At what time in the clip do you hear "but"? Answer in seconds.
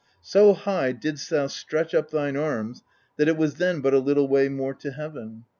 3.81-3.93